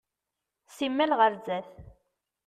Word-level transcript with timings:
Simmal 0.75 1.11
ɣer 1.19 1.31
zdat. 1.39 1.71